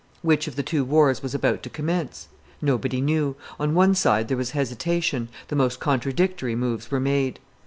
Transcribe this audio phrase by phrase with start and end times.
[0.23, 2.27] Which of the two wars was about to commence?
[2.59, 7.37] Nobody knew; on one side there was hesitation; the most contradictory moves were made.